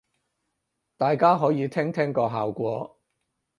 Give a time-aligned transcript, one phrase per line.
[0.97, 2.99] 大家可以聽聽個效果